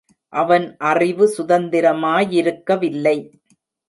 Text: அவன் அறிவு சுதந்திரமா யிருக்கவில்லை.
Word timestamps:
அவன் 0.33 0.65
அறிவு 0.77 1.27
சுதந்திரமா 1.27 2.13
யிருக்கவில்லை. 2.19 3.15